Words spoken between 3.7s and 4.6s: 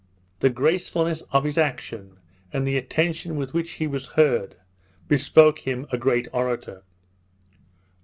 he was heard,